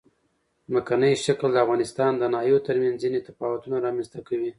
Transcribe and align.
ځمکنی 0.67 1.11
شکل 1.25 1.49
د 1.53 1.57
افغانستان 1.65 2.11
د 2.17 2.23
ناحیو 2.33 2.65
ترمنځ 2.67 2.95
ځینې 3.03 3.19
تفاوتونه 3.27 3.75
رامنځ 3.85 4.07
ته 4.13 4.19
کوي. 4.27 4.49